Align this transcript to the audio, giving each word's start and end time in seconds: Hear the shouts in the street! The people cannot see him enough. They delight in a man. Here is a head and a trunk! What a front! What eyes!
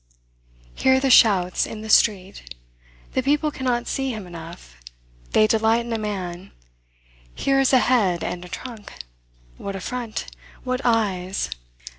Hear 0.73 0.99
the 0.99 1.11
shouts 1.11 1.67
in 1.67 1.81
the 1.83 1.87
street! 1.91 2.55
The 3.13 3.21
people 3.21 3.51
cannot 3.51 3.85
see 3.85 4.09
him 4.11 4.25
enough. 4.25 4.77
They 5.29 5.45
delight 5.45 5.85
in 5.85 5.93
a 5.93 5.99
man. 5.99 6.53
Here 7.35 7.59
is 7.59 7.71
a 7.71 7.77
head 7.77 8.23
and 8.23 8.43
a 8.43 8.49
trunk! 8.49 8.93
What 9.57 9.75
a 9.75 9.79
front! 9.79 10.25
What 10.63 10.81
eyes! 10.83 11.51